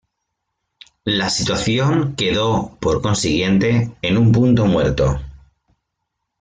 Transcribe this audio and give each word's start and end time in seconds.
La 1.05 1.29
situación 1.29 2.15
quedó, 2.15 2.75
por 2.79 3.03
consiguiente, 3.03 3.91
en 4.01 4.17
un 4.17 4.31
punto 4.31 4.65
muerto. 4.65 5.19